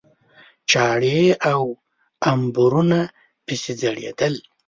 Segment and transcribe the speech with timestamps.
[0.71, 1.21] چاړې
[1.51, 1.61] او
[2.31, 2.99] امبورونه
[3.45, 4.33] پسې ځړېدل.